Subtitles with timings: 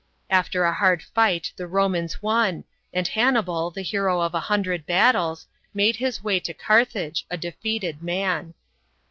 [0.31, 5.45] After a hard fight the Romans won, and Hannibal, the hero of a hundred battles,
[5.75, 8.55] made his way to Carthage a defeated man.